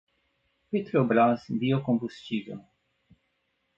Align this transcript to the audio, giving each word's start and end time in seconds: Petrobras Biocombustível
Petrobras 0.71 1.43
Biocombustível 1.47 2.57